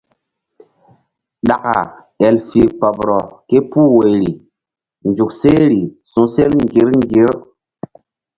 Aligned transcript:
Ɗaka 1.47 1.75
el 2.25 2.35
fih 2.47 2.69
kpoɓrɔ 2.77 3.17
ke 3.47 3.57
puh 3.69 3.87
woyri 3.95 4.29
nzuk 5.09 5.31
sehri 5.41 5.81
su̧sel 6.11 6.51
ŋgir 6.63 6.89
ŋgir. 7.01 7.33